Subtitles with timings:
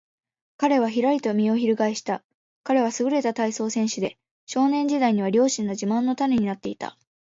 [0.57, 2.23] 彼はひらりと身をひるがえした。
[2.63, 6.97] 彼はすぐれた体操選手で、少年時代には両親の自慢の種になっていた。